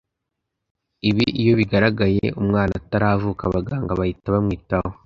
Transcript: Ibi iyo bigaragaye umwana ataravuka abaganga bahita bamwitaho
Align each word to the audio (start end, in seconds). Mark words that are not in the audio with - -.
Ibi 1.09 1.25
iyo 1.41 1.53
bigaragaye 1.59 2.25
umwana 2.41 2.73
ataravuka 2.81 3.41
abaganga 3.45 3.99
bahita 3.99 4.27
bamwitaho 4.35 4.91